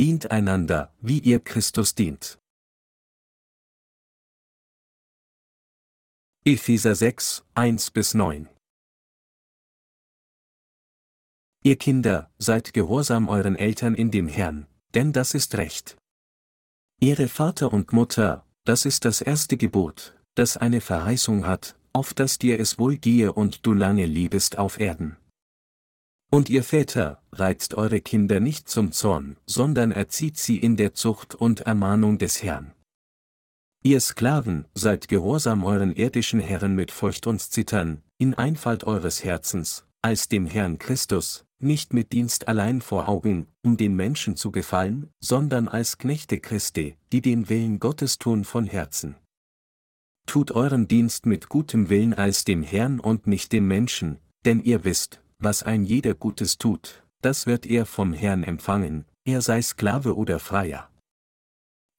[0.00, 2.38] Dient einander, wie ihr Christus dient.
[6.42, 8.48] Epheser 6, 1 bis 9
[11.62, 15.98] Ihr Kinder, seid gehorsam euren Eltern in dem Herrn, denn das ist Recht.
[17.02, 22.38] Ehre Vater und Mutter, das ist das erste Gebot, das eine Verheißung hat, auf dass
[22.38, 25.18] dir es wohl gehe und du lange liebest auf Erden.
[26.32, 31.34] Und ihr Väter, reizt eure Kinder nicht zum Zorn, sondern erzieht sie in der Zucht
[31.34, 32.72] und Ermahnung des Herrn.
[33.82, 39.86] Ihr Sklaven, seid gehorsam euren irdischen Herren mit Furcht und Zittern, in Einfalt eures Herzens,
[40.02, 45.10] als dem Herrn Christus, nicht mit Dienst allein vor Augen, um den Menschen zu gefallen,
[45.18, 49.16] sondern als Knechte Christi, die den Willen Gottes tun von Herzen.
[50.26, 54.84] Tut euren Dienst mit gutem Willen als dem Herrn und nicht dem Menschen, denn ihr
[54.84, 60.16] wisst, was ein jeder Gutes tut, das wird er vom Herrn empfangen, er sei Sklave
[60.16, 60.90] oder Freier.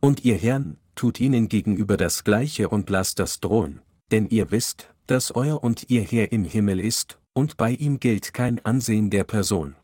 [0.02, 4.94] Und ihr Herrn, tut ihnen gegenüber das Gleiche und lasst das drohen, denn ihr wisst,
[5.08, 9.24] dass euer und ihr Herr im Himmel ist, und bei ihm gilt kein Ansehen der
[9.24, 9.76] Person.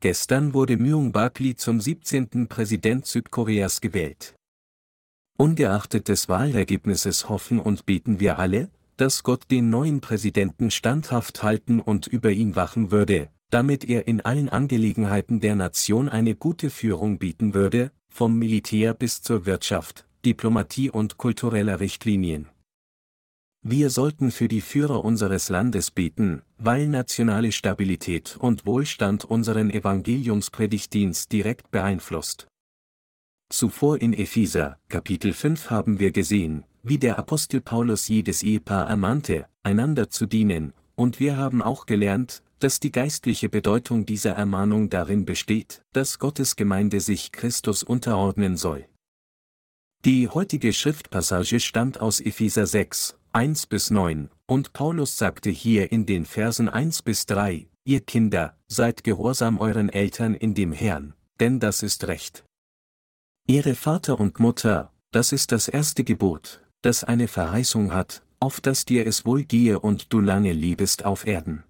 [0.00, 2.48] Gestern wurde Myung Bakli zum 17.
[2.48, 4.34] Präsident Südkoreas gewählt.
[5.38, 11.80] Ungeachtet des Wahlergebnisses hoffen und beten wir alle, dass Gott den neuen Präsidenten standhaft halten
[11.80, 17.18] und über ihn wachen würde, damit er in allen Angelegenheiten der Nation eine gute Führung
[17.18, 22.48] bieten würde, vom Militär bis zur Wirtschaft, Diplomatie und kultureller Richtlinien.
[23.62, 31.32] Wir sollten für die Führer unseres Landes beten, weil nationale Stabilität und Wohlstand unseren Evangeliumspredigtdienst
[31.32, 32.46] direkt beeinflusst.
[33.48, 39.46] Zuvor in Epheser, Kapitel 5 haben wir gesehen, wie der Apostel Paulus jedes Ehepaar ermahnte,
[39.64, 45.24] einander zu dienen, und wir haben auch gelernt, dass die geistliche Bedeutung dieser Ermahnung darin
[45.24, 48.86] besteht, dass Gottes Gemeinde sich Christus unterordnen soll.
[50.04, 56.06] Die heutige Schriftpassage stammt aus Epheser 6, 1 bis 9, und Paulus sagte hier in
[56.06, 61.60] den Versen 1 bis 3, Ihr Kinder, seid gehorsam euren Eltern in dem Herrn, denn
[61.60, 62.44] das ist Recht.
[63.48, 68.84] Ehre Vater und Mutter, das ist das erste Gebot, das eine Verheißung hat, auf dass
[68.84, 71.64] dir es wohl gehe und du lange liebest auf Erden.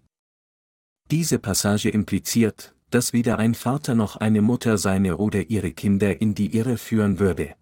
[1.11, 6.35] Diese Passage impliziert, dass weder ein Vater noch eine Mutter seine oder ihre Kinder in
[6.35, 7.55] die Irre führen würde.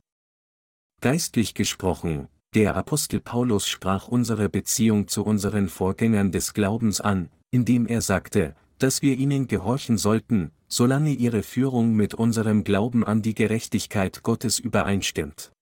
[1.01, 2.27] Geistlich gesprochen,
[2.57, 8.57] der Apostel Paulus sprach unsere Beziehung zu unseren Vorgängern des Glaubens an, indem er sagte,
[8.79, 14.59] dass wir ihnen gehorchen sollten, solange ihre Führung mit unserem Glauben an die Gerechtigkeit Gottes
[14.59, 15.54] übereinstimmt.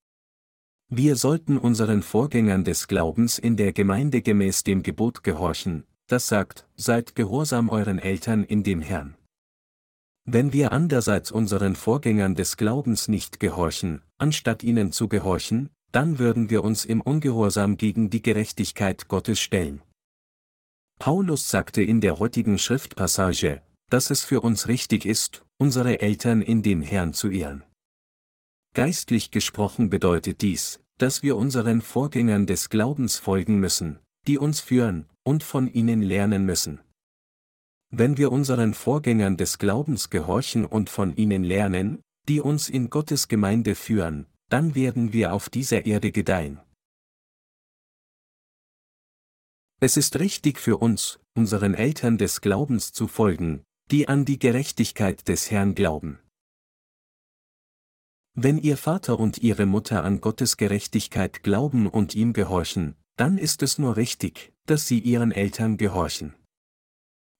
[0.94, 6.69] Wir sollten unseren Vorgängern des Glaubens in der Gemeinde gemäß dem Gebot gehorchen, das sagt,
[6.76, 9.16] seid gehorsam euren Eltern in dem Herrn.
[10.26, 16.50] Wenn wir andererseits unseren Vorgängern des Glaubens nicht gehorchen, anstatt ihnen zu gehorchen, dann würden
[16.50, 19.80] wir uns im Ungehorsam gegen die Gerechtigkeit Gottes stellen.
[20.98, 26.62] Paulus sagte in der heutigen Schriftpassage, dass es für uns richtig ist, unsere Eltern in
[26.62, 27.64] dem Herrn zu ehren.
[28.74, 33.98] Geistlich gesprochen bedeutet dies, dass wir unseren Vorgängern des Glaubens folgen müssen,
[34.28, 36.80] die uns führen, und von ihnen lernen müssen.
[37.90, 43.26] Wenn wir unseren Vorgängern des Glaubens gehorchen und von ihnen lernen, die uns in Gottes
[43.26, 46.60] Gemeinde führen, dann werden wir auf dieser Erde gedeihen.
[49.80, 55.26] Es ist richtig für uns, unseren Eltern des Glaubens zu folgen, die an die Gerechtigkeit
[55.26, 56.22] des Herrn glauben.
[58.34, 63.62] Wenn Ihr Vater und Ihre Mutter an Gottes Gerechtigkeit glauben und ihm gehorchen, dann ist
[63.62, 66.34] es nur richtig, dass Sie Ihren Eltern gehorchen.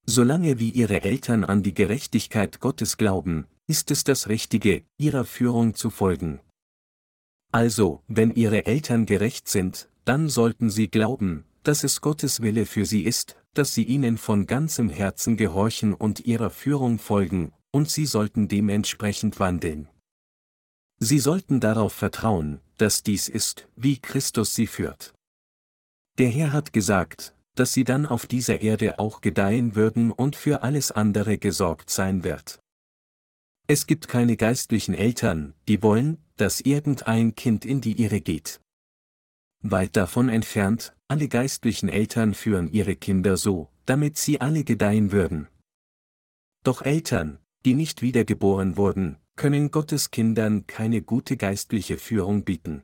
[0.05, 5.75] Solange wie Ihre Eltern an die Gerechtigkeit Gottes glauben, ist es das Richtige, ihrer Führung
[5.75, 6.41] zu folgen,
[7.53, 12.87] also, wenn ihre Eltern gerecht sind, dann sollten sie glauben, dass es Gottes Wille für
[12.87, 18.07] sie ist, dass sie ihnen von ganzem Herzen gehorchen und ihrer Führung folgen, und sie
[18.07, 19.89] sollten dementsprechend wandeln.
[21.05, 25.13] Sie sollten darauf vertrauen, dass dies ist, wie Christus sie führt.
[26.17, 30.63] Der Herr hat gesagt, dass sie dann auf dieser Erde auch gedeihen würden und für
[30.63, 32.61] alles andere gesorgt sein wird.
[33.67, 38.61] Es gibt keine geistlichen Eltern, die wollen, dass irgendein Kind in die Irre geht.
[39.61, 45.49] Weit davon entfernt, alle geistlichen Eltern führen ihre Kinder so, damit sie alle gedeihen würden.
[46.63, 52.83] Doch Eltern, die nicht wiedergeboren wurden, können Gottes Kindern keine gute geistliche Führung bieten.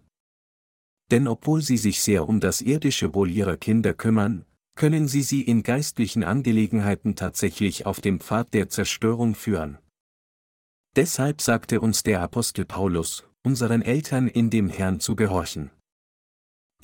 [1.11, 5.43] Denn obwohl sie sich sehr um das irdische Wohl ihrer Kinder kümmern, können sie sie
[5.43, 9.79] in geistlichen Angelegenheiten tatsächlich auf dem Pfad der Zerstörung führen.
[10.97, 15.71] Deshalb sagte uns der Apostel Paulus, unseren Eltern in dem Herrn zu gehorchen.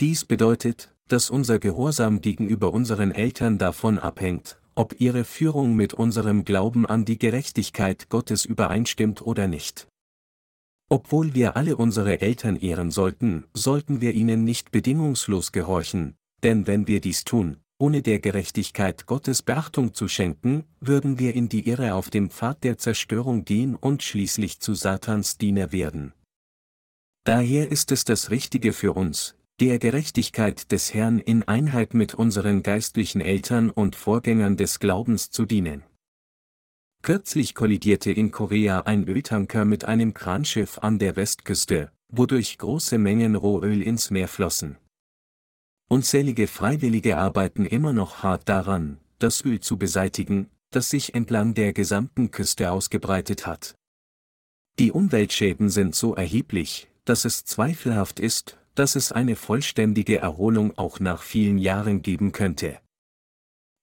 [0.01, 6.45] Dies bedeutet, dass unser Gehorsam gegenüber unseren Eltern davon abhängt, ob ihre Führung mit unserem
[6.45, 9.89] Glauben an die Gerechtigkeit Gottes übereinstimmt oder nicht.
[10.89, 16.87] Obwohl wir alle unsere Eltern ehren sollten, sollten wir ihnen nicht bedingungslos gehorchen, denn wenn
[16.87, 21.95] wir dies tun, ohne der Gerechtigkeit Gottes Beachtung zu schenken, würden wir in die Irre
[21.95, 26.13] auf dem Pfad der Zerstörung gehen und schließlich zu Satans Diener werden.
[27.25, 32.65] Daher ist es das Richtige für uns, der Gerechtigkeit des Herrn in Einheit mit unseren
[32.65, 35.85] geistlichen Eltern und Vorgängern des Glaubens zu dienen.
[37.03, 43.37] Kürzlich kollidierte in Korea ein Öltanker mit einem Kranschiff an der Westküste, wodurch große Mengen
[43.37, 44.77] Rohöl ins Meer flossen.
[45.89, 51.73] Unzählige Freiwillige arbeiten immer noch hart daran, das Öl zu beseitigen, das sich entlang der
[51.73, 53.77] gesamten Küste ausgebreitet hat.
[54.81, 61.01] Die Umweltschäden sind so erheblich, dass es zweifelhaft ist, dass es eine vollständige Erholung auch
[61.01, 62.79] nach vielen Jahren geben könnte.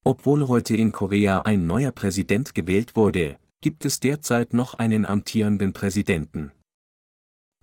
[0.03, 5.73] Obwohl heute in Korea ein neuer Präsident gewählt wurde, gibt es derzeit noch einen amtierenden
[5.73, 6.51] Präsidenten.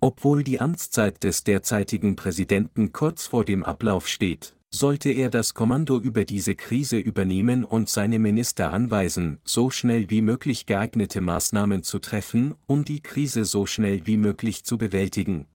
[0.01, 5.99] Obwohl die Amtszeit des derzeitigen Präsidenten kurz vor dem Ablauf steht, sollte er das Kommando
[5.99, 11.99] über diese Krise übernehmen und seine Minister anweisen, so schnell wie möglich geeignete Maßnahmen zu
[11.99, 15.47] treffen, um die Krise so schnell wie möglich zu bewältigen,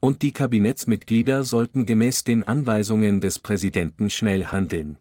[0.00, 4.98] und die Kabinettsmitglieder sollten gemäß den Anweisungen des Präsidenten schnell handeln.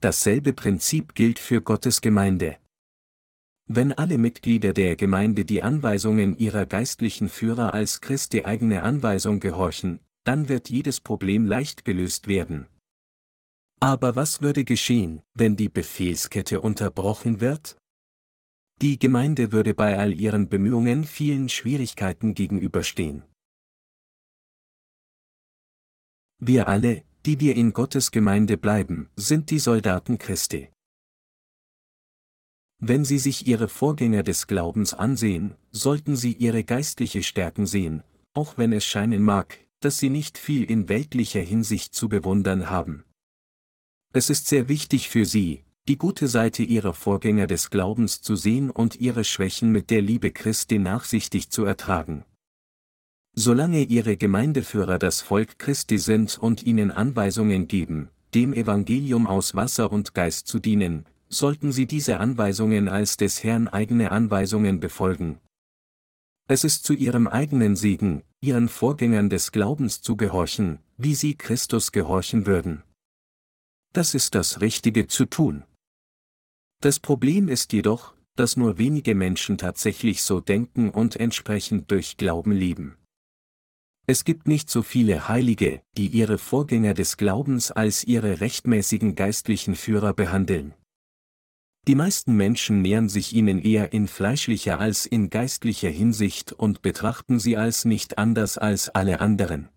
[0.00, 2.58] Dasselbe Prinzip gilt für Gottes Gemeinde.
[3.68, 10.00] Wenn alle Mitglieder der Gemeinde die Anweisungen ihrer geistlichen Führer als Christi eigene Anweisung gehorchen,
[10.24, 12.66] dann wird jedes Problem leicht gelöst werden.
[13.80, 17.76] Aber was würde geschehen, wenn die Befehlskette unterbrochen wird?
[18.80, 23.22] Die Gemeinde würde bei all ihren Bemühungen vielen Schwierigkeiten gegenüberstehen.
[26.44, 30.70] Wir alle, die wir in Gottes Gemeinde bleiben, sind die Soldaten Christi.
[32.80, 38.02] Wenn Sie sich Ihre Vorgänger des Glaubens ansehen, sollten Sie Ihre geistliche Stärken sehen,
[38.34, 43.04] auch wenn es scheinen mag, dass Sie nicht viel in weltlicher Hinsicht zu bewundern haben.
[44.12, 48.70] Es ist sehr wichtig für Sie, die gute Seite Ihrer Vorgänger des Glaubens zu sehen
[48.70, 52.24] und Ihre Schwächen mit der Liebe Christi nachsichtig zu ertragen.
[53.34, 59.90] Solange ihre Gemeindeführer das Volk Christi sind und ihnen Anweisungen geben, dem Evangelium aus Wasser
[59.90, 65.38] und Geist zu dienen, sollten sie diese Anweisungen als des Herrn eigene Anweisungen befolgen.
[66.46, 71.92] Es ist zu ihrem eigenen Segen, ihren Vorgängern des Glaubens zu gehorchen, wie sie Christus
[71.92, 72.82] gehorchen würden.
[73.94, 75.64] Das ist das Richtige zu tun.
[76.80, 82.52] Das Problem ist jedoch, dass nur wenige Menschen tatsächlich so denken und entsprechend durch Glauben
[82.52, 82.96] leben.
[84.06, 89.76] Es gibt nicht so viele Heilige, die ihre Vorgänger des Glaubens als ihre rechtmäßigen geistlichen
[89.76, 90.74] Führer behandeln.
[91.88, 97.38] Die meisten Menschen nähern sich ihnen eher in fleischlicher als in geistlicher Hinsicht und betrachten
[97.38, 99.68] sie als nicht anders als alle anderen.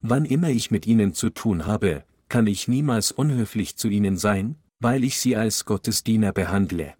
[0.00, 4.56] Wann immer ich mit ihnen zu tun habe, kann ich niemals unhöflich zu ihnen sein,
[4.80, 6.94] weil ich sie als Gottesdiener behandle.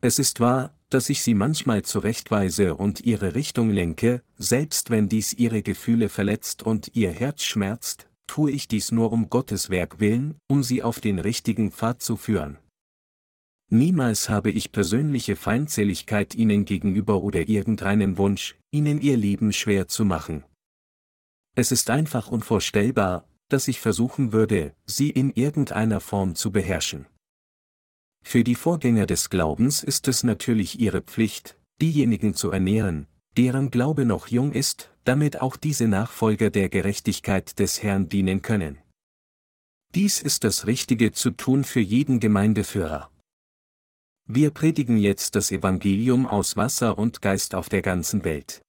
[0.00, 5.32] Es ist wahr, dass ich sie manchmal zurechtweise und ihre Richtung lenke, selbst wenn dies
[5.32, 10.36] ihre Gefühle verletzt und ihr Herz schmerzt, tue ich dies nur um Gottes Werk willen,
[10.48, 12.58] um sie auf den richtigen Pfad zu führen.
[13.70, 20.04] Niemals habe ich persönliche Feindseligkeit ihnen gegenüber oder irgendeinen Wunsch, ihnen ihr Leben schwer zu
[20.04, 20.44] machen.
[21.54, 27.06] Es ist einfach unvorstellbar, dass ich versuchen würde, sie in irgendeiner Form zu beherrschen.
[28.22, 34.04] Für die Vorgänger des Glaubens ist es natürlich ihre Pflicht, diejenigen zu ernähren, deren Glaube
[34.04, 38.78] noch jung ist, damit auch diese Nachfolger der Gerechtigkeit des Herrn dienen können.
[39.94, 43.10] Dies ist das Richtige zu tun für jeden Gemeindeführer.
[44.26, 48.62] Wir predigen jetzt das Evangelium aus Wasser und Geist auf der ganzen Welt.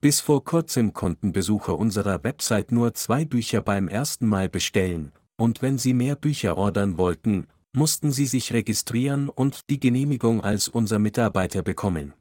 [0.00, 5.62] Bis vor kurzem konnten Besucher unserer Website nur zwei Bücher beim ersten Mal bestellen, und
[5.62, 10.98] wenn sie mehr Bücher ordern wollten, mussten sie sich registrieren und die Genehmigung als unser
[10.98, 12.14] Mitarbeiter bekommen.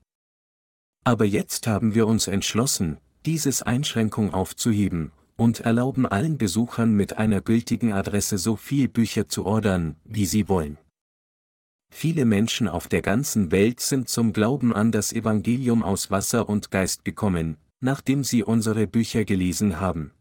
[1.04, 7.42] Aber jetzt haben wir uns entschlossen, dieses Einschränkung aufzuheben und erlauben allen Besuchern mit einer
[7.42, 10.78] gültigen Adresse so viel Bücher zu ordern, wie sie wollen.
[11.92, 16.70] Viele Menschen auf der ganzen Welt sind zum Glauben an das Evangelium aus Wasser und
[16.70, 20.12] Geist gekommen, nachdem sie unsere Bücher gelesen haben.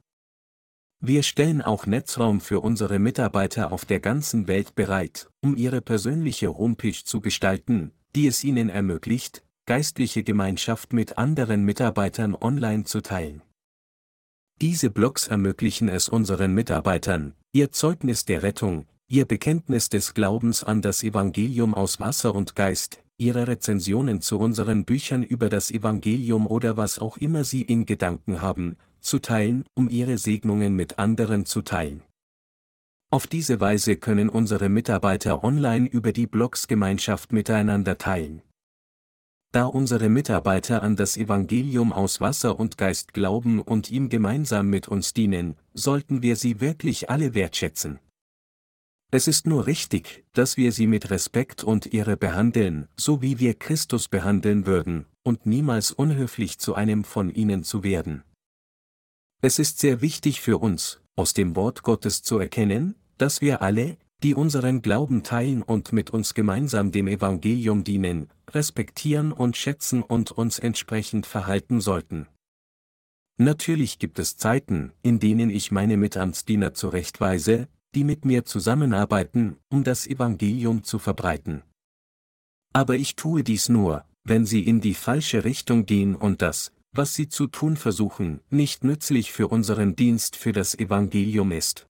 [1.01, 6.59] Wir stellen auch Netzraum für unsere Mitarbeiter auf der ganzen Welt bereit, um ihre persönliche
[6.59, 13.43] Homepage zu gestalten, die es ihnen ermöglicht, geistliche Gemeinschaft mit anderen Mitarbeitern online zu teilen.
[14.61, 20.83] Diese Blogs ermöglichen es unseren Mitarbeitern, ihr Zeugnis der Rettung, ihr Bekenntnis des Glaubens an
[20.83, 26.77] das Evangelium aus Wasser und Geist, ihre Rezensionen zu unseren Büchern über das Evangelium oder
[26.77, 31.63] was auch immer sie in Gedanken haben, zu teilen, um ihre Segnungen mit anderen zu
[31.63, 32.03] teilen.
[33.11, 38.43] Auf diese Weise können unsere Mitarbeiter online über die Blogs-Gemeinschaft miteinander teilen.
[39.51, 44.89] Da unsere Mitarbeiter an das Evangelium aus Wasser und Geist glauben und ihm gemeinsam mit
[44.89, 47.99] uns dienen, sollten wir sie wirklich alle wertschätzen.
[49.11, 53.55] Es ist nur richtig, dass wir sie mit Respekt und Ehre behandeln, so wie wir
[53.55, 58.23] Christus behandeln würden, und niemals unhöflich zu einem von ihnen zu werden.
[59.41, 63.97] Es ist sehr wichtig für uns, aus dem Wort Gottes zu erkennen, dass wir alle,
[64.25, 70.33] die unseren Glauben teilen und mit uns gemeinsam dem Evangelium dienen, respektieren und schätzen und
[70.33, 72.27] uns entsprechend verhalten sollten.
[73.37, 79.85] Natürlich gibt es Zeiten, in denen ich meine Mitamtsdiener zurechtweise, die mit mir zusammenarbeiten, um
[79.85, 81.63] das Evangelium zu verbreiten.
[82.73, 87.15] Aber ich tue dies nur, wenn sie in die falsche Richtung gehen und das, was
[87.15, 91.87] sie zu tun versuchen, nicht nützlich für unseren Dienst für das Evangelium ist.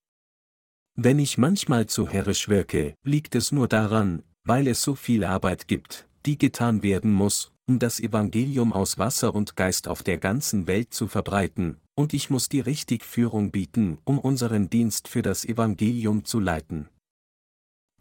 [0.95, 5.69] Wenn ich manchmal zu herrisch wirke, liegt es nur daran, weil es so viel Arbeit
[5.69, 10.67] gibt, die getan werden muss, um das Evangelium aus Wasser und Geist auf der ganzen
[10.67, 16.25] Welt zu verbreiten, und ich muss die Richtigführung bieten, um unseren Dienst für das Evangelium
[16.25, 16.89] zu leiten.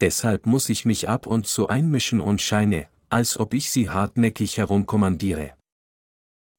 [0.00, 4.56] Deshalb muss ich mich ab und zu einmischen und scheine, als ob ich sie hartnäckig
[4.56, 5.57] herumkommandiere.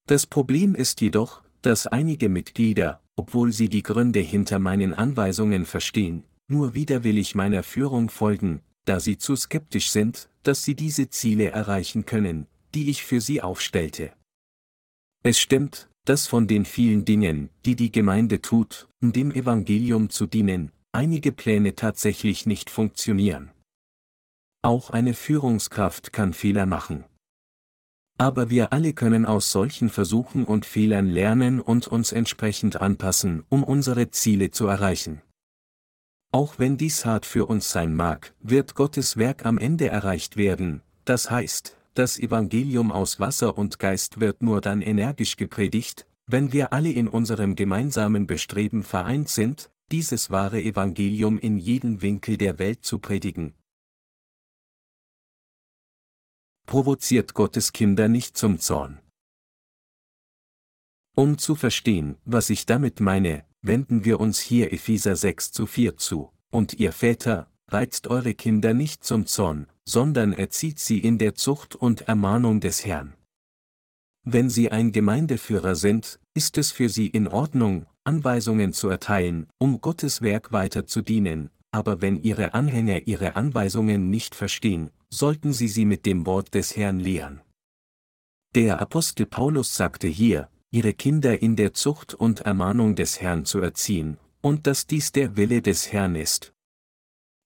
[0.09, 6.23] Das Problem ist jedoch, dass einige Mitglieder, obwohl sie die Gründe hinter meinen Anweisungen verstehen,
[6.47, 12.07] nur widerwillig meiner Führung folgen, da sie zu skeptisch sind, dass sie diese Ziele erreichen
[12.07, 14.11] können, die ich für sie aufstellte.
[15.21, 20.25] Es stimmt, dass von den vielen Dingen, die die Gemeinde tut, um dem Evangelium zu
[20.25, 23.51] dienen, einige Pläne tatsächlich nicht funktionieren.
[24.63, 27.05] Auch eine Führungskraft kann Fehler machen.
[28.19, 33.63] Aber wir alle können aus solchen Versuchen und Fehlern lernen und uns entsprechend anpassen, um
[33.63, 35.21] unsere Ziele zu erreichen.
[36.33, 40.81] Auch wenn dies hart für uns sein mag, wird Gottes Werk am Ende erreicht werden,
[41.05, 46.73] das heißt, das Evangelium aus Wasser und Geist wird nur dann energisch gepredigt, wenn wir
[46.73, 52.83] alle in unserem gemeinsamen Bestreben vereint sind, dieses wahre Evangelium in jeden Winkel der Welt
[52.83, 53.53] zu predigen,
[56.69, 58.99] provoziert Gottes Kinder nicht zum Zorn.
[61.15, 65.97] Um zu verstehen, was ich damit meine, wenden wir uns hier Epheser 6 zu 4
[65.97, 71.33] zu, und ihr Väter, reizt eure Kinder nicht zum Zorn, sondern erzieht sie in der
[71.33, 73.15] Zucht und Ermahnung des Herrn.
[74.23, 79.81] Wenn sie ein Gemeindeführer sind, ist es für sie in Ordnung, Anweisungen zu erteilen, um
[79.81, 85.67] Gottes Werk weiter zu dienen, aber wenn ihre Anhänger ihre Anweisungen nicht verstehen, sollten sie
[85.67, 87.41] sie mit dem Wort des Herrn lehren.
[88.55, 93.59] Der Apostel Paulus sagte hier, ihre Kinder in der Zucht und Ermahnung des Herrn zu
[93.59, 96.53] erziehen, und dass dies der Wille des Herrn ist.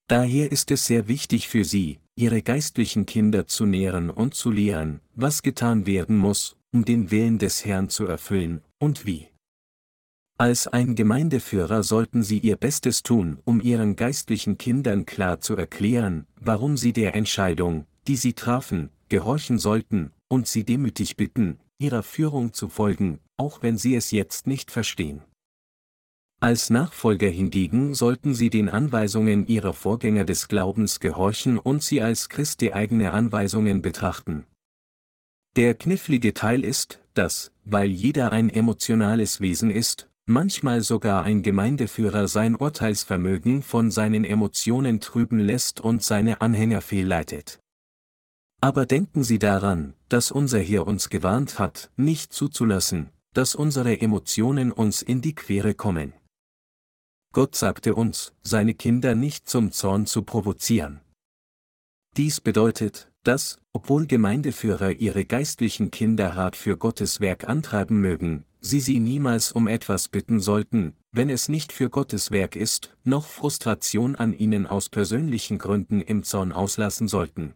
[0.08, 5.00] Daher ist es sehr wichtig für sie, ihre geistlichen Kinder zu nähren und zu lehren,
[5.14, 9.28] was getan werden muss, um den Willen des Herrn zu erfüllen, und wie.
[10.36, 16.26] Als ein Gemeindeführer sollten Sie Ihr Bestes tun, um Ihren geistlichen Kindern klar zu erklären,
[16.40, 22.52] warum Sie der Entscheidung, die Sie trafen, gehorchen sollten, und Sie demütig bitten, Ihrer Führung
[22.52, 25.22] zu folgen, auch wenn Sie es jetzt nicht verstehen.
[26.40, 32.28] Als Nachfolger hingegen sollten Sie den Anweisungen Ihrer Vorgänger des Glaubens gehorchen und sie als
[32.28, 34.44] Christi eigene Anweisungen betrachten.
[35.56, 42.28] Der knifflige Teil ist, dass, weil jeder ein emotionales Wesen ist, manchmal sogar ein Gemeindeführer
[42.28, 47.60] sein Urteilsvermögen von seinen Emotionen trüben lässt und seine Anhänger fehlleitet.
[48.60, 54.72] Aber denken Sie daran, dass unser Herr uns gewarnt hat, nicht zuzulassen, dass unsere Emotionen
[54.72, 56.14] uns in die Quere kommen.
[57.32, 61.00] Gott sagte uns, seine Kinder nicht zum Zorn zu provozieren.
[62.16, 68.80] Dies bedeutet, dass, obwohl Gemeindeführer ihre geistlichen Kinder hart für Gottes Werk antreiben mögen, sie
[68.80, 74.16] sie niemals um etwas bitten sollten, wenn es nicht für Gottes Werk ist, noch Frustration
[74.16, 77.54] an ihnen aus persönlichen Gründen im Zorn auslassen sollten.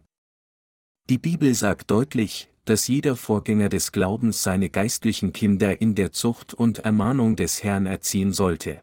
[1.09, 6.53] Die Bibel sagt deutlich, dass jeder Vorgänger des Glaubens seine geistlichen Kinder in der Zucht
[6.53, 8.83] und Ermahnung des Herrn erziehen sollte.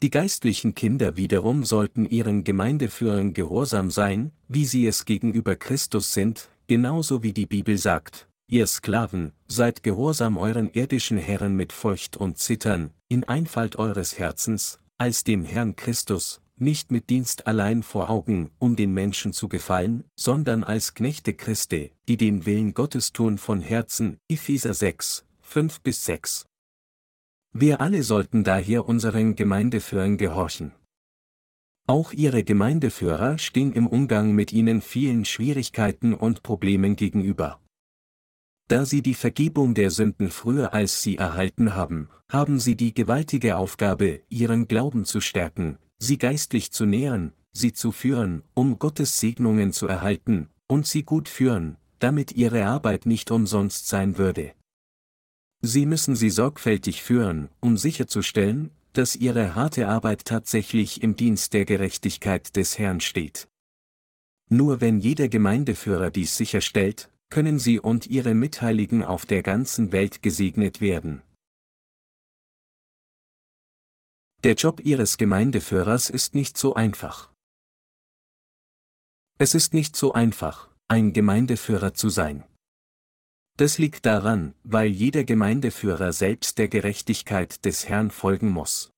[0.00, 6.48] Die geistlichen Kinder wiederum sollten ihren Gemeindeführern gehorsam sein, wie sie es gegenüber Christus sind,
[6.68, 12.38] genauso wie die Bibel sagt, ihr Sklaven, seid gehorsam euren irdischen Herren mit Furcht und
[12.38, 18.50] Zittern, in Einfalt eures Herzens, als dem Herrn Christus, nicht mit Dienst allein vor Augen,
[18.58, 23.60] um den Menschen zu gefallen, sondern als Knechte Christi, die den Willen Gottes tun von
[23.60, 26.46] Herzen, Epheser 6, 5 bis 6.
[27.52, 30.72] Wir alle sollten daher unseren Gemeindeführern gehorchen.
[31.86, 37.60] Auch ihre Gemeindeführer stehen im Umgang mit ihnen vielen Schwierigkeiten und Problemen gegenüber.
[38.68, 43.56] Da sie die Vergebung der Sünden früher als sie erhalten haben, haben sie die gewaltige
[43.56, 49.72] Aufgabe, ihren Glauben zu stärken, sie geistlich zu nähern, sie zu führen, um Gottes Segnungen
[49.72, 54.52] zu erhalten, und sie gut führen, damit ihre Arbeit nicht umsonst sein würde.
[55.62, 61.64] Sie müssen sie sorgfältig führen, um sicherzustellen, dass ihre harte Arbeit tatsächlich im Dienst der
[61.64, 63.48] Gerechtigkeit des Herrn steht.
[64.50, 70.22] Nur wenn jeder Gemeindeführer dies sicherstellt, können sie und ihre Mitheiligen auf der ganzen Welt
[70.22, 71.22] gesegnet werden.
[74.44, 77.32] Der Job ihres Gemeindeführers ist nicht so einfach.
[79.38, 82.44] Es ist nicht so einfach, ein Gemeindeführer zu sein.
[83.56, 88.92] Das liegt daran, weil jeder Gemeindeführer selbst der Gerechtigkeit des Herrn folgen muss.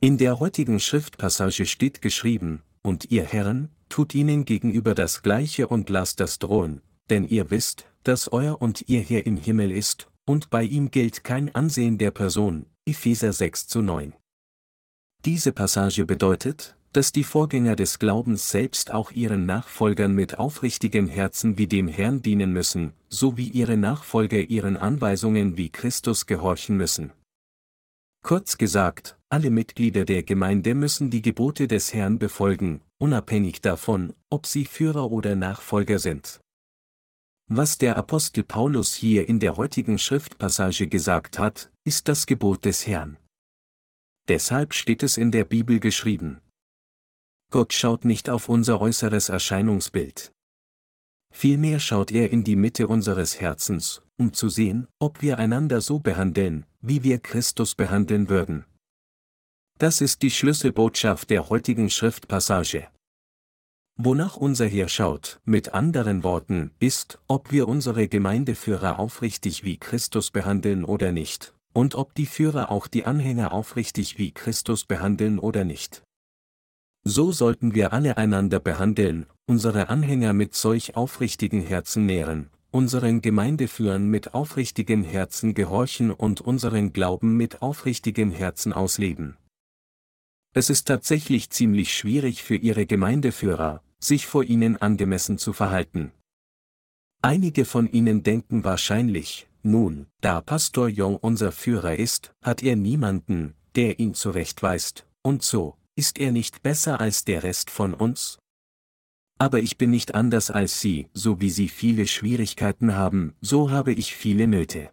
[0.00, 5.90] In der heutigen Schriftpassage steht geschrieben, und ihr Herren, tut ihnen gegenüber das Gleiche und
[5.90, 6.80] lasst das drohen,
[7.10, 11.24] denn ihr wisst, dass euer und ihr Herr im Himmel ist, und bei ihm gilt
[11.24, 14.14] kein Ansehen der Person, Epheser 6 zu 9.
[15.24, 21.58] Diese Passage bedeutet, dass die Vorgänger des Glaubens selbst auch ihren Nachfolgern mit aufrichtigem Herzen
[21.58, 27.12] wie dem Herrn dienen müssen, so wie ihre Nachfolger ihren Anweisungen wie Christus gehorchen müssen.
[28.22, 34.46] Kurz gesagt, alle Mitglieder der Gemeinde müssen die Gebote des Herrn befolgen, unabhängig davon, ob
[34.46, 36.40] sie Führer oder Nachfolger sind.
[37.50, 42.86] Was der Apostel Paulus hier in der heutigen Schriftpassage gesagt hat, ist das Gebot des
[42.86, 43.16] Herrn.
[44.28, 46.42] Deshalb steht es in der Bibel geschrieben.
[47.50, 50.30] Gott schaut nicht auf unser äußeres Erscheinungsbild.
[51.32, 56.00] Vielmehr schaut er in die Mitte unseres Herzens, um zu sehen, ob wir einander so
[56.00, 58.66] behandeln, wie wir Christus behandeln würden.
[59.78, 62.88] Das ist die Schlüsselbotschaft der heutigen Schriftpassage.
[64.00, 70.30] Wonach unser Herr schaut, mit anderen Worten, ist, ob wir unsere Gemeindeführer aufrichtig wie Christus
[70.30, 75.64] behandeln oder nicht, und ob die Führer auch die Anhänger aufrichtig wie Christus behandeln oder
[75.64, 76.04] nicht.
[77.02, 84.06] So sollten wir alle einander behandeln, unsere Anhänger mit solch aufrichtigen Herzen nähren, unseren Gemeindeführern
[84.06, 89.36] mit aufrichtigem Herzen gehorchen und unseren Glauben mit aufrichtigem Herzen ausleben.
[90.54, 96.12] Es ist tatsächlich ziemlich schwierig für ihre Gemeindeführer, sich vor ihnen angemessen zu verhalten.
[97.22, 103.54] Einige von ihnen denken wahrscheinlich, nun, da Pastor Jong unser Führer ist, hat er niemanden,
[103.74, 108.38] der ihn zurechtweist, und so, ist er nicht besser als der Rest von uns?
[109.38, 113.92] Aber ich bin nicht anders als Sie, so wie Sie viele Schwierigkeiten haben, so habe
[113.92, 114.90] ich viele Nöte.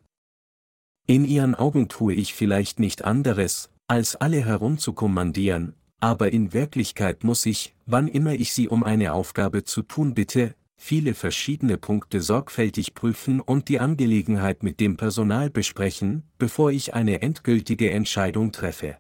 [1.08, 7.46] In Ihren Augen tue ich vielleicht nicht anderes, als alle herumzukommandieren, aber in Wirklichkeit muss
[7.46, 12.94] ich, wann immer ich Sie um eine Aufgabe zu tun bitte, viele verschiedene Punkte sorgfältig
[12.94, 18.98] prüfen und die Angelegenheit mit dem Personal besprechen, bevor ich eine endgültige Entscheidung treffe.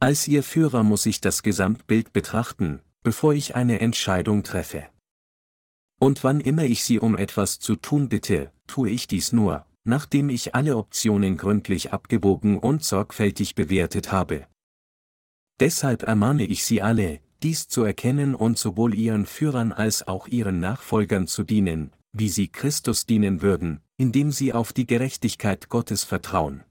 [0.00, 4.86] Als Ihr Führer muss ich das Gesamtbild betrachten, bevor ich eine Entscheidung treffe.
[5.98, 10.28] Und wann immer ich Sie um etwas zu tun bitte, tue ich dies nur, nachdem
[10.28, 14.46] ich alle Optionen gründlich abgewogen und sorgfältig bewertet habe.
[15.60, 20.60] Deshalb ermahne ich Sie alle, dies zu erkennen und sowohl Ihren Führern als auch Ihren
[20.60, 26.64] Nachfolgern zu dienen, wie Sie Christus dienen würden, indem Sie auf die Gerechtigkeit Gottes vertrauen.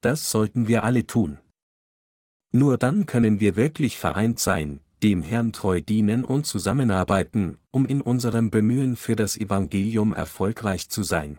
[0.00, 1.38] Das sollten wir alle tun.
[2.52, 8.00] Nur dann können wir wirklich vereint sein, dem Herrn treu dienen und zusammenarbeiten, um in
[8.00, 11.38] unserem Bemühen für das Evangelium erfolgreich zu sein.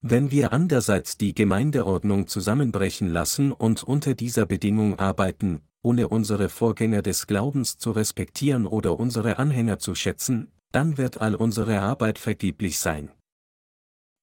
[0.00, 7.02] Wenn wir andererseits die Gemeindeordnung zusammenbrechen lassen und unter dieser Bedingung arbeiten, ohne unsere Vorgänger
[7.02, 12.78] des Glaubens zu respektieren oder unsere Anhänger zu schätzen, dann wird all unsere Arbeit vergeblich
[12.78, 13.10] sein.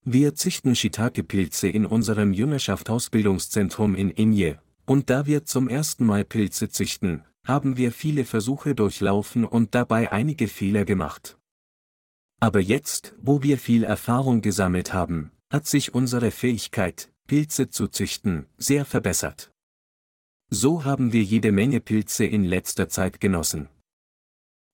[0.06, 6.70] Wir züchten Shiitake-Pilze in unserem Jüngerschaft-Ausbildungszentrum in Inje, und da wir zum ersten Mal Pilze
[6.70, 11.38] züchten, haben wir viele Versuche durchlaufen und dabei einige Fehler gemacht.
[12.40, 18.46] Aber jetzt, wo wir viel Erfahrung gesammelt haben, hat sich unsere Fähigkeit, Pilze zu züchten,
[18.58, 19.54] sehr verbessert.
[20.50, 23.70] So haben wir jede Menge Pilze in letzter Zeit genossen.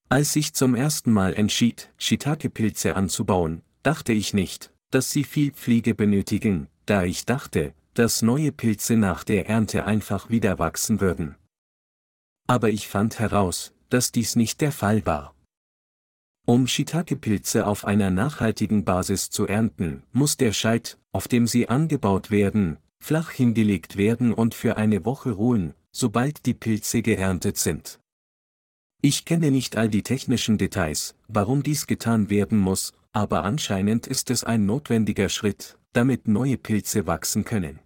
[0.10, 5.94] Als ich zum ersten Mal entschied, Shiitake-Pilze anzubauen, dachte ich nicht, dass sie viel Pflege
[5.94, 11.36] benötigen, da ich dachte, dass neue Pilze nach der Ernte einfach wieder wachsen würden.
[12.48, 15.36] Aber ich fand heraus, dass dies nicht der Fall war.
[16.52, 22.30] Um Shiitake-Pilze auf einer nachhaltigen Basis zu ernten, muss der Scheit, auf dem sie angebaut
[22.30, 28.02] werden, flach hingelegt werden und für eine Woche ruhen, sobald die Pilze geerntet sind.
[29.02, 34.30] Ich kenne nicht all die technischen Details, warum dies getan werden muss, aber anscheinend ist
[34.30, 37.80] es ein notwendiger Schritt, damit neue Pilze wachsen können.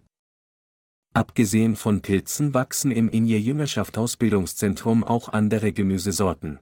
[1.14, 6.58] Abgesehen von Pilzen wachsen im Inje Jüngerschaft Ausbildungszentrum auch andere Gemüsesorten.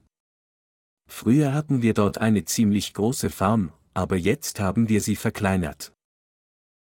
[1.06, 5.92] Früher hatten wir dort eine ziemlich große Farm, aber jetzt haben wir sie verkleinert.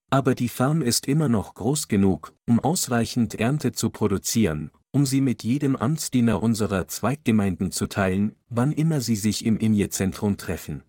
[0.10, 5.22] Aber die Farm ist immer noch groß genug, um ausreichend Ernte zu produzieren, um sie
[5.22, 10.84] mit jedem Amtsdiener unserer Zweiggemeinden zu teilen, wann immer sie sich im Inje-Zentrum treffen.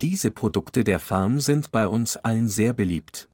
[0.00, 3.28] Diese Produkte der Farm sind bei uns allen sehr beliebt.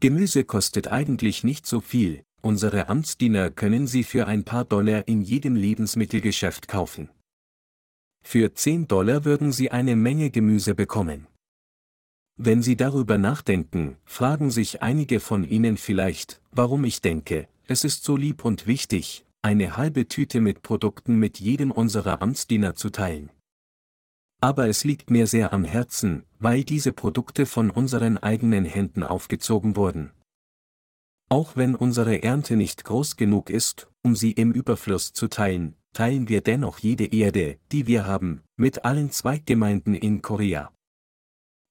[0.00, 5.22] Gemüse kostet eigentlich nicht so viel, unsere Amtsdiener können sie für ein paar Dollar in
[5.22, 7.08] jedem Lebensmittelgeschäft kaufen.
[8.22, 11.26] Für 10 Dollar würden Sie eine Menge Gemüse bekommen.
[12.36, 18.04] Wenn Sie darüber nachdenken, fragen sich einige von Ihnen vielleicht, warum ich denke, es ist
[18.04, 23.30] so lieb und wichtig, eine halbe Tüte mit Produkten mit jedem unserer Amtsdiener zu teilen.
[24.40, 29.76] Aber es liegt mir sehr am Herzen, weil diese Produkte von unseren eigenen Händen aufgezogen
[29.76, 30.10] wurden.
[31.28, 36.28] Auch wenn unsere Ernte nicht groß genug ist, um sie im Überfluss zu teilen, teilen
[36.28, 40.72] wir dennoch jede Erde, die wir haben, mit allen Zweiggemeinden in Korea.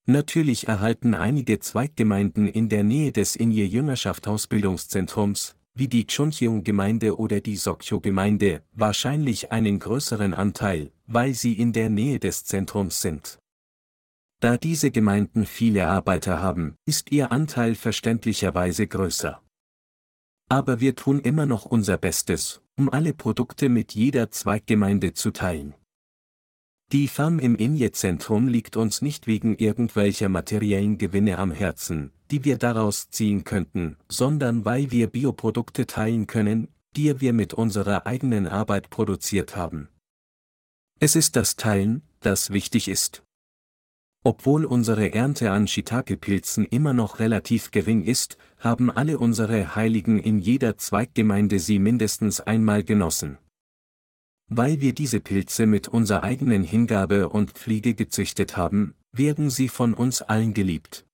[0.06, 7.40] Natürlich erhalten einige Zweiggemeinden in der Nähe des Inje Jüngerschaft Ausbildungszentrums, wie die Chuncheon-Gemeinde oder
[7.40, 13.40] die Sokyo-Gemeinde, wahrscheinlich einen größeren Anteil, weil sie in der Nähe des Zentrums sind.
[14.40, 19.42] Da diese Gemeinden viele Arbeiter haben, ist ihr Anteil verständlicherweise größer.
[20.52, 25.76] Aber wir tun immer noch unser Bestes, um alle Produkte mit jeder Zweiggemeinde zu teilen.
[26.92, 32.58] Die Farm im Inje-Zentrum liegt uns nicht wegen irgendwelcher materiellen Gewinne am Herzen, die wir
[32.58, 38.90] daraus ziehen könnten, sondern weil wir Bioprodukte teilen können, die wir mit unserer eigenen Arbeit
[38.90, 39.88] produziert haben.
[41.00, 43.24] Es ist das Teilen, das wichtig ist.
[44.24, 50.38] Obwohl unsere Ernte an Shiitake-Pilzen immer noch relativ gering ist, haben alle unsere Heiligen in
[50.38, 53.40] jeder Zweiggemeinde sie mindestens einmal genossen.
[54.48, 59.96] Weil wir diese Pilze mit unserer eigenen Hingabe und Pflege gezüchtet haben, werden sie von
[59.96, 61.06] uns allen geliebt.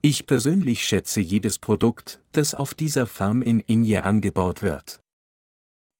[0.00, 5.00] Ich persönlich schätze jedes Produkt, das auf dieser Farm in Inje angebaut wird.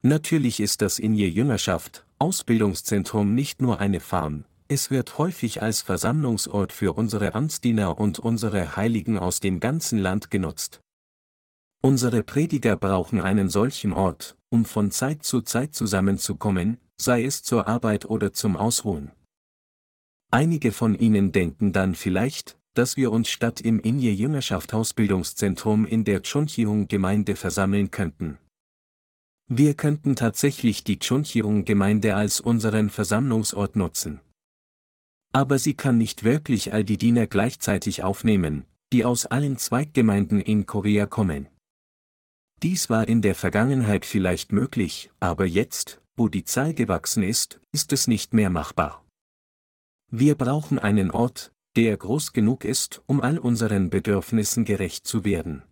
[0.03, 6.73] Natürlich ist das Inje Jüngerschaft, Ausbildungszentrum nicht nur eine Farm, es wird häufig als Versammlungsort
[6.73, 10.81] für unsere Amtsdiener und unsere Heiligen aus dem ganzen Land genutzt.
[11.83, 17.69] Unsere Prediger brauchen einen solchen Ort, um von Zeit zu Zeit zusammenzukommen, sei es zur
[17.69, 19.11] Arbeit oder zum Ausruhen.
[20.31, 26.05] Einige von Ihnen denken dann vielleicht, dass wir uns statt im Inje Jüngerschaft Ausbildungszentrum in
[26.05, 28.39] der Chuncheong Gemeinde versammeln könnten.
[29.47, 34.21] Wir könnten tatsächlich die Chuncheong Gemeinde als unseren Versammlungsort nutzen
[35.35, 40.65] aber sie kann nicht wirklich all die Diener gleichzeitig aufnehmen, die aus allen Zweiggemeinden in
[40.65, 41.49] Korea kommen.
[42.63, 47.93] Dies war in der Vergangenheit vielleicht möglich, aber jetzt, wo die Zahl gewachsen ist, ist
[47.93, 49.05] es nicht mehr machbar.
[50.09, 55.65] Wir brauchen einen Ort, der groß genug ist, um all unseren Bedürfnissen gerecht zu werden.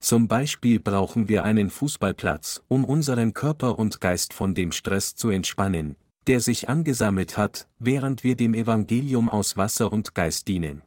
[0.00, 5.30] Zum Beispiel brauchen wir einen Fußballplatz, um unseren Körper und Geist von dem Stress zu
[5.30, 5.94] entspannen,
[6.28, 10.82] der sich angesammelt hat, während wir dem Evangelium aus Wasser und Geist dienen.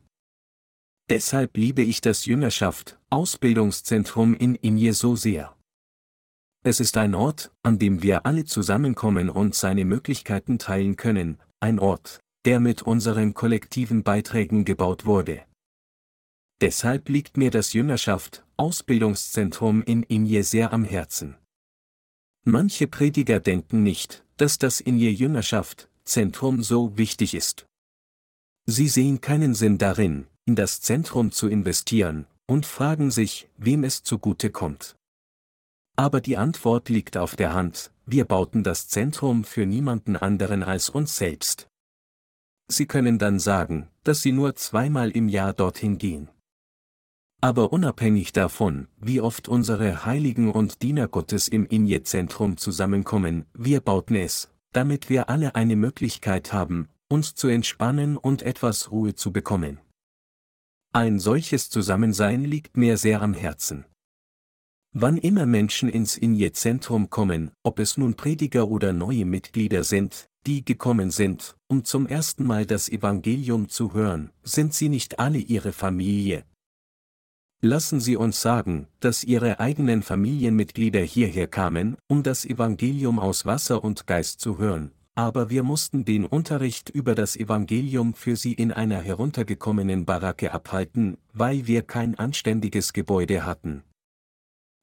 [1.10, 5.58] Deshalb liebe ich das Jüngerschaft, Ausbildungszentrum in Inje so sehr.
[6.64, 11.80] Es ist ein Ort, an dem wir alle zusammenkommen und seine Möglichkeiten teilen können, ein
[11.80, 15.44] Ort, der mit unseren kollektiven Beiträgen gebaut wurde.
[16.62, 21.36] Deshalb liegt mir das Jüngerschaft, Ausbildungszentrum in Inje sehr am Herzen.
[22.44, 27.68] Manche Prediger denken nicht, dass das in ihr Jüngerschaft, Zentrum so wichtig ist.
[28.66, 34.02] Sie sehen keinen Sinn darin, in das Zentrum zu investieren, und fragen sich, wem es
[34.02, 34.96] zugute kommt.
[35.96, 40.90] Aber die Antwort liegt auf der Hand, wir bauten das Zentrum für niemanden anderen als
[40.90, 41.68] uns selbst.
[42.68, 46.30] Sie können dann sagen, dass Sie nur zweimal im Jahr dorthin gehen.
[47.44, 54.16] Aber unabhängig davon, wie oft unsere Heiligen und Diener Gottes im Inje-Zentrum zusammenkommen, wir bauten
[54.16, 59.80] es, damit wir alle eine Möglichkeit haben, uns zu entspannen und etwas Ruhe zu bekommen.
[60.94, 63.86] Ein solches Zusammensein liegt mir sehr am Herzen.
[64.94, 70.64] Wann immer Menschen ins Inje-Zentrum kommen, ob es nun Prediger oder neue Mitglieder sind, die
[70.64, 75.72] gekommen sind, um zum ersten Mal das Evangelium zu hören, sind sie nicht alle ihre
[75.72, 76.46] Familie.
[77.64, 83.84] Lassen Sie uns sagen, dass Ihre eigenen Familienmitglieder hierher kamen, um das Evangelium aus Wasser
[83.84, 88.72] und Geist zu hören, aber wir mussten den Unterricht über das Evangelium für sie in
[88.72, 93.84] einer heruntergekommenen Baracke abhalten, weil wir kein anständiges Gebäude hatten.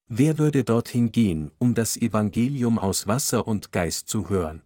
[0.07, 4.63] Wer würde dorthin gehen, um das Evangelium aus Wasser und Geist zu hören?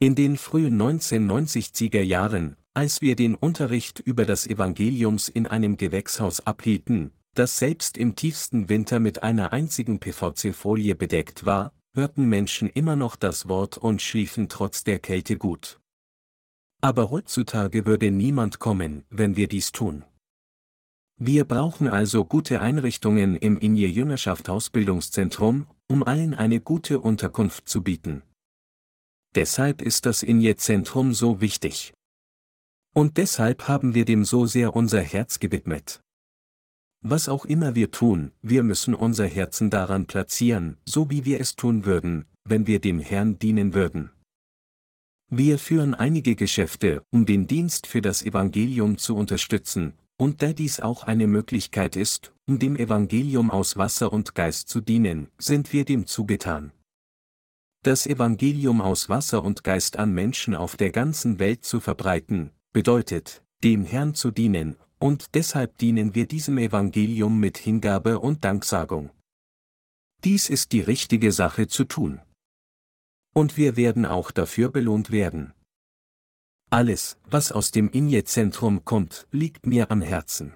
[0.00, 6.40] In den frühen 1990er Jahren, als wir den Unterricht über das Evangeliums in einem Gewächshaus
[6.40, 12.96] abhielten, das selbst im tiefsten Winter mit einer einzigen PVC-Folie bedeckt war, hörten Menschen immer
[12.96, 15.80] noch das Wort und schliefen trotz der Kälte gut.
[16.80, 20.04] Aber heutzutage würde niemand kommen, wenn wir dies tun.
[21.16, 27.82] Wir brauchen also gute Einrichtungen im Inje Jüngerschaft Ausbildungszentrum, um allen eine gute Unterkunft zu
[27.84, 28.22] bieten.
[29.36, 31.94] Deshalb ist das Inje Zentrum so wichtig.
[32.94, 36.00] Und deshalb haben wir dem so sehr unser Herz gewidmet.
[37.02, 41.56] Was auch immer wir tun, wir müssen unser Herzen daran platzieren, so wie wir es
[41.56, 44.10] tun würden, wenn wir dem Herrn dienen würden.
[45.28, 50.78] Wir führen einige Geschäfte, um den Dienst für das Evangelium zu unterstützen, und da dies
[50.78, 55.84] auch eine Möglichkeit ist, um dem Evangelium aus Wasser und Geist zu dienen, sind wir
[55.84, 56.72] dem zugetan.
[57.82, 63.42] Das Evangelium aus Wasser und Geist an Menschen auf der ganzen Welt zu verbreiten, bedeutet,
[63.62, 69.10] dem Herrn zu dienen, und deshalb dienen wir diesem Evangelium mit Hingabe und Danksagung.
[70.24, 72.20] Dies ist die richtige Sache zu tun.
[73.34, 75.54] Und wir werden auch dafür belohnt werden.
[76.70, 80.54] Alles, was aus dem Inje-Zentrum kommt, liegt mir am Herzen.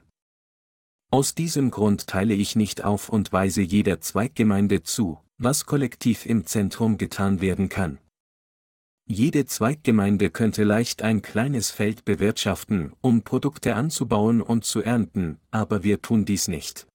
[1.10, 6.46] Aus diesem Grund teile ich nicht auf und weise jeder Zweiggemeinde zu, was kollektiv im
[6.46, 7.98] Zentrum getan werden kann.
[9.10, 15.82] Jede Zweiggemeinde könnte leicht ein kleines Feld bewirtschaften, um Produkte anzubauen und zu ernten, aber
[15.82, 16.86] wir tun dies nicht.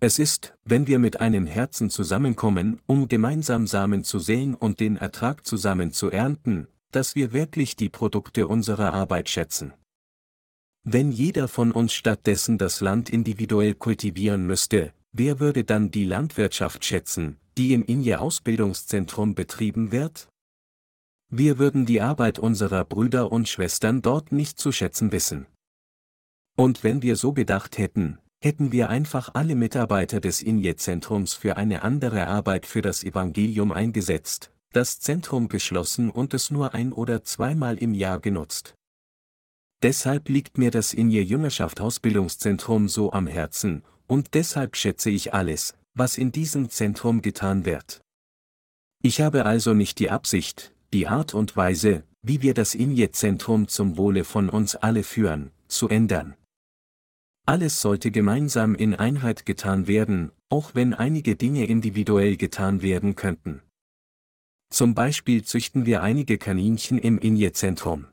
[0.00, 4.96] Es ist, wenn wir mit einem Herzen zusammenkommen, um gemeinsam Samen zu säen und den
[4.96, 9.74] Ertrag zusammen zu ernten, dass wir wirklich die Produkte unserer Arbeit schätzen.
[10.84, 16.84] Wenn jeder von uns stattdessen das Land individuell kultivieren müsste, wer würde dann die Landwirtschaft
[16.84, 20.28] schätzen, die im Inje Ausbildungszentrum betrieben wird?
[21.30, 25.46] Wir würden die Arbeit unserer Brüder und Schwestern dort nicht zu schätzen wissen.
[26.56, 31.82] Und wenn wir so bedacht hätten, hätten wir einfach alle Mitarbeiter des Inje-Zentrums für eine
[31.82, 37.76] andere Arbeit für das Evangelium eingesetzt, das Zentrum geschlossen und es nur ein oder zweimal
[37.78, 38.74] im Jahr genutzt.
[39.82, 45.74] Deshalb liegt mir das Inje Jüngerschaft Ausbildungszentrum so am Herzen, und deshalb schätze ich alles,
[45.94, 48.00] was in diesem Zentrum getan wird.
[49.02, 53.96] Ich habe also nicht die Absicht, die Art und Weise, wie wir das Inje-Zentrum zum
[53.96, 56.34] Wohle von uns alle führen, zu ändern.
[57.46, 63.62] Alles sollte gemeinsam in Einheit getan werden, auch wenn einige Dinge individuell getan werden könnten.
[64.70, 68.06] Zum Beispiel züchten wir einige Kaninchen im Inje-Zentrum.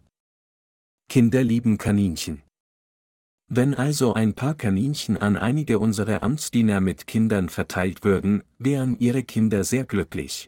[1.09, 2.43] Kinder lieben Kaninchen.
[3.47, 9.23] Wenn also ein paar Kaninchen an einige unserer Amtsdiener mit Kindern verteilt würden, wären ihre
[9.23, 10.47] Kinder sehr glücklich.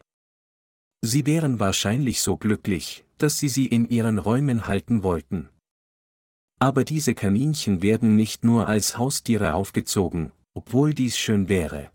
[1.00, 5.48] Sie wären wahrscheinlich so glücklich, dass sie sie in ihren Räumen halten wollten.
[6.58, 11.90] Aber diese Kaninchen werden nicht nur als Haustiere aufgezogen, obwohl dies schön wäre.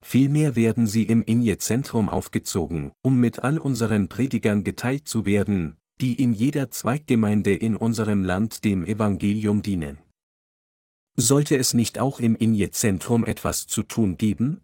[0.00, 6.14] Vielmehr werden sie im Inje-Zentrum aufgezogen, um mit all unseren Predigern geteilt zu werden, die
[6.22, 9.98] in jeder Zweiggemeinde in unserem Land dem Evangelium dienen.
[11.16, 14.60] Sollte es nicht auch im Inje-Zentrum etwas zu tun geben?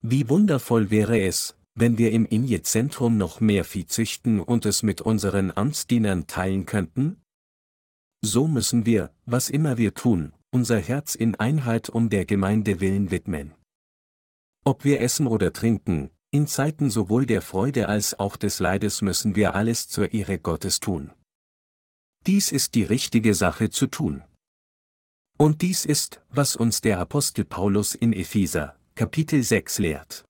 [0.00, 5.00] Wie wundervoll wäre es, wenn wir im Inje-Zentrum noch mehr Vieh züchten und es mit
[5.00, 7.22] unseren Amtsdienern teilen könnten?
[8.22, 13.10] So müssen wir, was immer wir tun, unser Herz in Einheit um der Gemeinde willen
[13.10, 13.52] widmen.
[14.64, 19.34] Ob wir essen oder trinken, in Zeiten sowohl der Freude als auch des Leides müssen
[19.34, 21.10] wir alles zur Ehre Gottes tun.
[22.26, 24.22] Dies ist die richtige Sache zu tun.
[25.36, 30.24] Und dies ist, was uns der Apostel Paulus in Epheser, Kapitel 6 lehrt.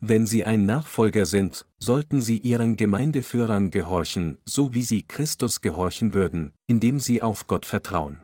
[0.00, 6.14] Wenn sie ein Nachfolger sind, sollten sie ihren Gemeindeführern gehorchen, so wie sie Christus gehorchen
[6.14, 8.18] würden, indem sie auf Gott vertrauen.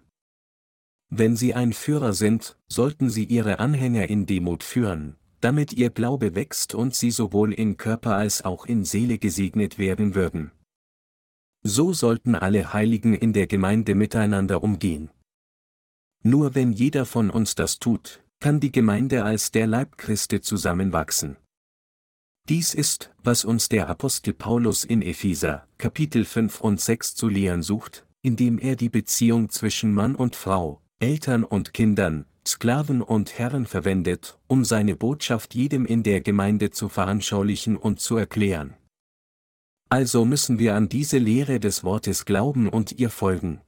[1.08, 6.34] Wenn Sie ein Führer sind, sollten Sie Ihre Anhänger in Demut führen, damit Ihr Glaube
[6.34, 10.50] wächst und Sie sowohl in Körper als auch in Seele gesegnet werden würden.
[11.62, 15.10] So sollten alle Heiligen in der Gemeinde miteinander umgehen.
[16.24, 21.36] Nur wenn jeder von uns das tut, kann die Gemeinde als der Leib Christi zusammenwachsen.
[22.48, 27.64] Dies ist, was uns der Apostel Paulus in Epheser, Kapitel 5 und 6 zu lehren
[27.64, 33.66] sucht, indem er die Beziehung zwischen Mann und Frau, Eltern und Kindern, Sklaven und Herren
[33.66, 38.74] verwendet, um seine Botschaft jedem in der Gemeinde zu veranschaulichen und zu erklären.
[39.88, 43.60] Also müssen wir an diese Lehre des Wortes glauben und ihr folgen.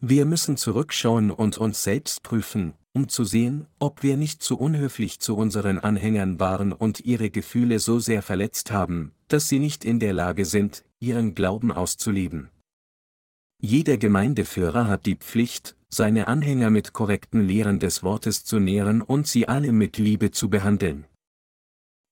[0.00, 5.18] Wir müssen zurückschauen und uns selbst prüfen, um zu sehen, ob wir nicht zu unhöflich
[5.18, 9.98] zu unseren Anhängern waren und ihre Gefühle so sehr verletzt haben, dass sie nicht in
[9.98, 12.48] der Lage sind, ihren Glauben auszuleben.
[13.60, 19.26] Jeder Gemeindeführer hat die Pflicht, seine Anhänger mit korrekten Lehren des Wortes zu nähren und
[19.26, 21.06] sie alle mit Liebe zu behandeln.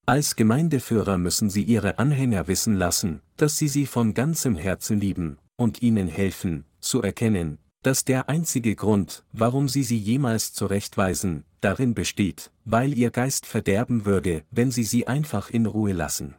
[0.05, 5.37] Als Gemeindeführer müssen sie ihre Anhänger wissen lassen, dass sie sie von ganzem Herzen lieben,
[5.55, 11.93] und ihnen helfen, zu erkennen, dass der einzige Grund, warum sie sie jemals zurechtweisen, darin
[11.93, 16.35] besteht, weil ihr Geist verderben würde, wenn sie sie einfach in Ruhe lassen.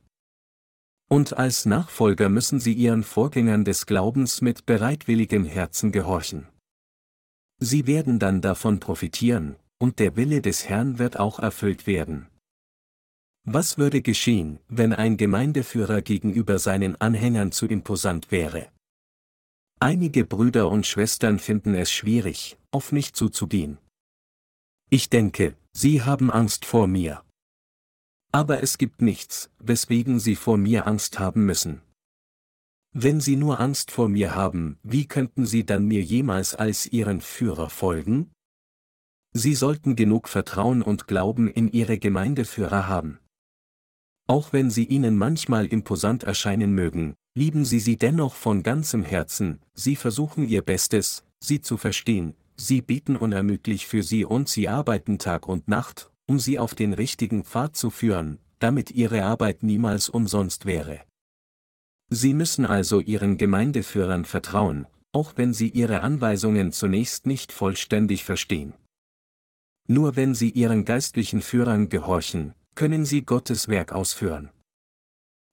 [1.08, 6.46] Und als Nachfolger müssen sie ihren Vorgängern des Glaubens mit bereitwilligem Herzen gehorchen.
[7.60, 12.28] Sie werden dann davon profitieren, und der Wille des Herrn wird auch erfüllt werden.
[13.44, 18.68] Was würde geschehen, wenn ein Gemeindeführer gegenüber seinen Anhängern zu imposant wäre?
[19.80, 23.78] Einige Brüder und Schwestern finden es schwierig, auf mich zuzugehen.
[24.90, 27.22] Ich denke, sie haben Angst vor mir.
[28.32, 31.80] Aber es gibt nichts, weswegen sie vor mir Angst haben müssen.
[32.92, 37.20] Wenn sie nur Angst vor mir haben, wie könnten sie dann mir jemals als ihren
[37.20, 38.32] Führer folgen?
[39.32, 43.20] Sie sollten genug Vertrauen und Glauben in ihre Gemeindeführer haben.
[44.30, 49.60] Auch wenn sie ihnen manchmal imposant erscheinen mögen, lieben sie sie dennoch von ganzem Herzen,
[49.72, 55.18] sie versuchen ihr Bestes, sie zu verstehen, sie beten unermüdlich für sie und sie arbeiten
[55.18, 60.10] Tag und Nacht, um sie auf den richtigen Pfad zu führen, damit ihre Arbeit niemals
[60.10, 61.00] umsonst wäre.
[62.10, 68.74] Sie müssen also ihren Gemeindeführern vertrauen, auch wenn sie ihre Anweisungen zunächst nicht vollständig verstehen.
[69.86, 74.50] Nur wenn sie ihren geistlichen Führern gehorchen, können sie Gottes Werk ausführen.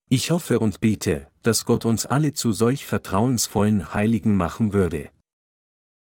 [0.09, 5.09] Ich hoffe und bete, dass Gott uns alle zu solch vertrauensvollen Heiligen machen würde.